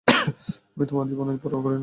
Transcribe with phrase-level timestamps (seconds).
[0.07, 1.79] আমি আমার জীবনের পরোয়া করি না।